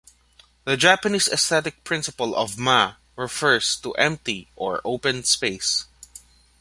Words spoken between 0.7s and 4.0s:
Japanese aesthetic principle of Ma refers to